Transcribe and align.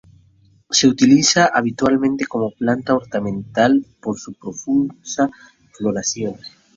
Se 0.71 0.87
utiliza 0.87 1.51
habitualmente 1.53 2.25
como 2.25 2.49
planta 2.49 2.95
ornamental 2.95 3.85
por 4.01 4.17
su 4.17 4.33
profusa 4.33 5.29
floración. 5.77 6.33